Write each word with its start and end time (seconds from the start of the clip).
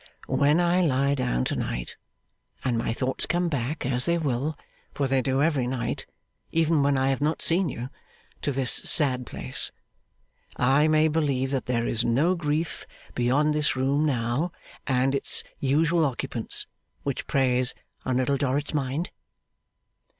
'When 0.25 0.59
I 0.59 0.81
lie 0.81 1.13
down 1.13 1.45
to 1.45 1.55
night, 1.55 1.95
and 2.65 2.75
my 2.75 2.91
thoughts 2.91 3.27
come 3.27 3.49
back 3.49 3.85
as 3.85 4.05
they 4.05 4.17
will, 4.17 4.57
for 4.95 5.07
they 5.07 5.21
do 5.21 5.43
every 5.43 5.67
night, 5.67 6.07
even 6.51 6.81
when 6.81 6.97
I 6.97 7.11
have 7.11 7.21
not 7.21 7.43
seen 7.43 7.69
you 7.69 7.89
to 8.41 8.51
this 8.51 8.71
sad 8.71 9.27
place, 9.27 9.71
I 10.57 10.87
may 10.87 11.07
believe 11.07 11.51
that 11.51 11.67
there 11.67 11.85
is 11.85 12.03
no 12.03 12.33
grief 12.33 12.87
beyond 13.13 13.53
this 13.53 13.75
room, 13.75 14.03
now, 14.03 14.51
and 14.87 15.13
its 15.13 15.43
usual 15.59 16.03
occupants, 16.03 16.65
which 17.03 17.27
preys 17.27 17.75
on 18.03 18.17
Little 18.17 18.37
Dorrit's 18.37 18.73
mind? 18.73 19.11